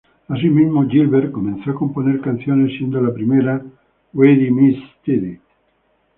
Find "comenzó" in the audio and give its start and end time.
1.31-1.69